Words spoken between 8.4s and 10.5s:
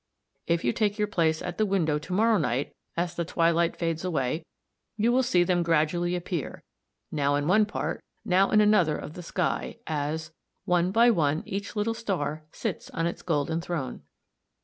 in another of the sky, as